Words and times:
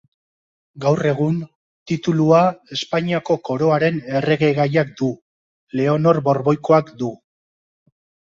Gaur 0.85 1.01
egun, 1.09 1.35
titulua 1.89 2.39
Espainiako 2.77 3.37
Koroaren 3.51 4.01
erregegaiak 4.21 4.91
du, 5.01 5.11
Leonor 5.81 6.21
Borboikoak 6.31 6.91
du. 7.03 7.11